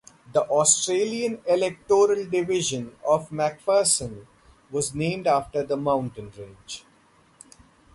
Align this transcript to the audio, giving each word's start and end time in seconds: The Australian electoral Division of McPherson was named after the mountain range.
The 0.33 0.41
Australian 0.45 1.41
electoral 1.47 2.25
Division 2.25 2.95
of 3.05 3.29
McPherson 3.29 4.25
was 4.71 4.95
named 4.95 5.27
after 5.27 5.61
the 5.63 5.77
mountain 5.77 6.31
range. 6.35 6.83